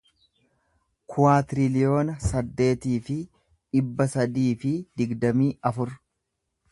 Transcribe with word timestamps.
kuwaatiriliyoona 1.13 2.15
saddeetii 2.23 2.97
fi 3.09 3.17
dhibba 3.77 4.07
sadii 4.15 4.49
fi 4.65 4.73
digdamii 5.03 5.51
afur 5.71 5.93